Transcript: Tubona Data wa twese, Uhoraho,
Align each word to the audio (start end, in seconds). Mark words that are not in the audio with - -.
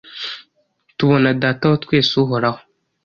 Tubona 0.97 1.29
Data 1.41 1.65
wa 1.71 1.77
twese, 1.83 2.13
Uhoraho, 2.23 2.59